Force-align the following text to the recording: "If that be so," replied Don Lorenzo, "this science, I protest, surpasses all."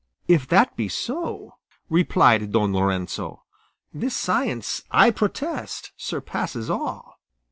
"If 0.27 0.47
that 0.47 0.75
be 0.75 0.89
so," 0.89 1.57
replied 1.87 2.51
Don 2.51 2.73
Lorenzo, 2.73 3.43
"this 3.93 4.17
science, 4.17 4.81
I 4.89 5.11
protest, 5.11 5.91
surpasses 5.95 6.71
all." 6.71 7.17